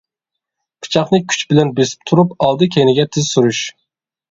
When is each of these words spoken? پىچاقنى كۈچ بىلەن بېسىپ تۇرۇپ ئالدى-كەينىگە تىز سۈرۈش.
پىچاقنى 0.85 1.19
كۈچ 1.33 1.43
بىلەن 1.51 1.75
بېسىپ 1.81 2.09
تۇرۇپ 2.13 2.35
ئالدى-كەينىگە 2.47 3.09
تىز 3.13 3.31
سۈرۈش. 3.37 3.65